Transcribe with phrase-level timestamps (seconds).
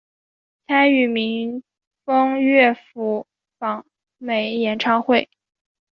[0.65, 1.61] 参与民
[2.05, 3.27] 风乐府
[3.59, 3.85] 访
[4.17, 5.29] 美演唱会。